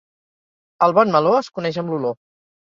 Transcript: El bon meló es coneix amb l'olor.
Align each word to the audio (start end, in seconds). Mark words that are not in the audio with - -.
El 0.87 0.95
bon 0.99 1.13
meló 1.17 1.35
es 1.41 1.51
coneix 1.59 1.79
amb 1.83 1.93
l'olor. 1.95 2.19